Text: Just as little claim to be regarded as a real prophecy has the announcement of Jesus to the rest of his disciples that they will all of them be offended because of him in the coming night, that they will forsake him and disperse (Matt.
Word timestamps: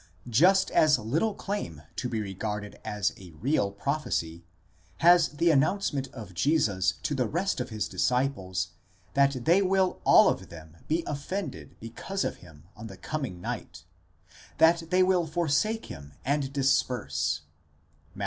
Just 0.31 0.71
as 0.71 0.97
little 0.97 1.35
claim 1.35 1.83
to 1.97 2.09
be 2.09 2.19
regarded 2.19 2.79
as 2.83 3.13
a 3.17 3.33
real 3.33 3.71
prophecy 3.71 4.43
has 4.97 5.29
the 5.29 5.51
announcement 5.51 6.07
of 6.07 6.33
Jesus 6.33 6.93
to 7.03 7.13
the 7.13 7.27
rest 7.27 7.59
of 7.59 7.69
his 7.69 7.87
disciples 7.87 8.69
that 9.13 9.45
they 9.45 9.61
will 9.61 10.01
all 10.03 10.27
of 10.27 10.49
them 10.49 10.77
be 10.87 11.03
offended 11.05 11.75
because 11.79 12.23
of 12.23 12.37
him 12.37 12.63
in 12.79 12.87
the 12.87 12.97
coming 12.97 13.39
night, 13.41 13.83
that 14.57 14.89
they 14.89 15.03
will 15.03 15.27
forsake 15.27 15.85
him 15.85 16.13
and 16.25 16.51
disperse 16.51 17.41
(Matt. 18.15 18.19